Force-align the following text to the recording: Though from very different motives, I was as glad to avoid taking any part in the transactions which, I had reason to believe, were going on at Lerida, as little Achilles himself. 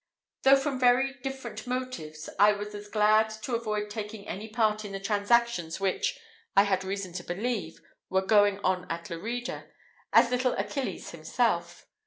Though 0.41 0.55
from 0.55 0.79
very 0.79 1.19
different 1.21 1.67
motives, 1.67 2.27
I 2.39 2.53
was 2.53 2.73
as 2.73 2.87
glad 2.87 3.29
to 3.43 3.53
avoid 3.53 3.91
taking 3.91 4.27
any 4.27 4.47
part 4.47 4.83
in 4.83 4.93
the 4.93 4.99
transactions 4.99 5.79
which, 5.79 6.17
I 6.57 6.63
had 6.63 6.83
reason 6.83 7.13
to 7.13 7.23
believe, 7.23 7.79
were 8.09 8.25
going 8.25 8.57
on 8.63 8.89
at 8.89 9.11
Lerida, 9.11 9.67
as 10.11 10.31
little 10.31 10.53
Achilles 10.53 11.11
himself. 11.11 11.85